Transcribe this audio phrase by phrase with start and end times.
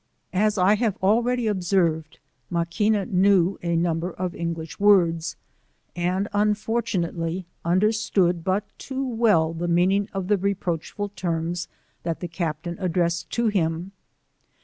[0.33, 2.17] As I have already observed,
[2.51, 5.35] Maquina knew a number of English words,
[5.95, 11.67] and unfortunately understood but too well the meaning of the reproachful terms
[12.01, 13.91] that the Cap tain addressed to him.